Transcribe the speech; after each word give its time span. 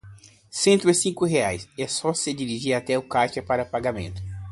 Cento 0.61 0.85
e 0.89 0.95
cinco 0.95 1.25
reais, 1.27 1.67
é 1.77 1.85
só 1.87 2.11
se 2.11 2.33
dirigir 2.33 2.73
até 2.73 2.97
o 2.97 3.07
caixa 3.07 3.39
para 3.43 3.63
pagamento. 3.63 4.19